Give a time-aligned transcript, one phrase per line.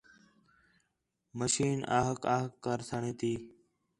[1.37, 3.33] مشین آ ہِک ہِک کرسݨ تی